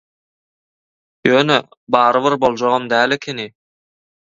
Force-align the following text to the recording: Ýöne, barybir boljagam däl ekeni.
Ýöne, 1.31 1.59
barybir 1.97 2.39
boljagam 2.47 2.91
däl 2.97 3.17
ekeni. 3.21 3.49